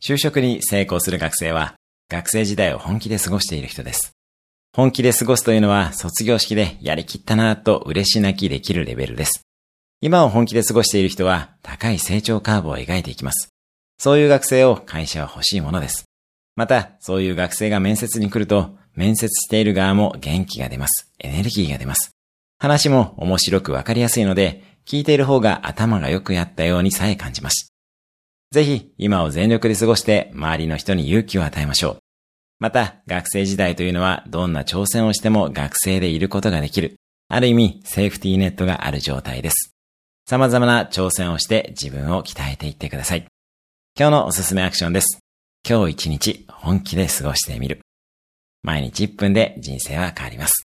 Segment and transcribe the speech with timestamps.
[0.00, 1.74] 就職に成功する学生は、
[2.08, 4.12] 学生時代を本気で過ごしている人です。
[4.74, 9.42] 本気で過ごすというのは、卒業式でやりきったなぁと嬉し泣きできるレベルです。
[10.00, 13.50] 今を本気で過ごしている人は、高い成長カーブを描いていきます。
[13.98, 16.04] そういう学生を会社は欲しいものです。
[16.56, 21.12] また、そういう学生が面接に来ると、面接している側も元気が出ます。
[21.18, 22.10] エネルギーが出ます。
[22.58, 27.69] 話も面白くわかりやすいので、聞いている方が頭がよくやったようにさえ感じます。
[28.52, 31.98] ぜひ、今を全力で過ごして、周りの人に勇気を与えましょう。
[32.58, 36.96] また、学生時代というのは、どんな挑戦をしても学生でいることができる。
[37.28, 39.72] ある意味、セーフティーネットがある状態です。
[40.26, 43.26] 様々な挑戦をして自分を鍛えていってください。
[43.98, 45.20] 今日のおすすめアクションです。
[45.68, 47.80] 今日一日本気で過ごしてみる。
[48.62, 50.69] 毎日1分で人生は変わります。